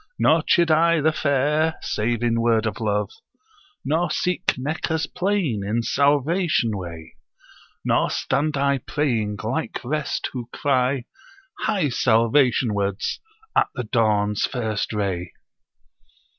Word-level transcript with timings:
Nor 0.17 0.41
chid 0.41 0.71
I 0.71 0.99
the 0.99 1.11
fair, 1.11 1.75
save 1.83 2.23
in 2.23 2.41
word 2.41 2.65
of 2.65 2.79
love. 2.79 3.11
Nor 3.85 4.09
seek 4.09 4.57
Meccah's 4.57 5.05
plain 5.05 5.61
in 5.63 5.83
salvation 5.83 6.75
way: 6.75 7.17
Nor 7.85 8.09
stand 8.09 8.57
I 8.57 8.79
praying, 8.79 9.37
like 9.43 9.79
rest, 9.83 10.29
who 10.33 10.49
cry, 10.51 11.03
"Hie 11.59 11.89
salvation 11.89 12.73
wards!" 12.73 13.19
at 13.55 13.67
the 13.75 13.83
dawn's 13.83 14.47
first 14.47 14.91
ray....' 14.91 15.33